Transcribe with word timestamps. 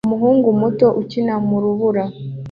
Umuhungu 0.07 0.47
muto 0.61 0.87
ukina 1.01 1.33
mu 1.47 1.57
rubura 1.63 2.03